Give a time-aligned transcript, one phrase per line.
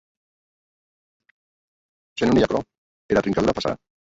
[2.17, 2.63] Se non ei qu’aquerò,
[3.11, 3.75] era trincadura passarà.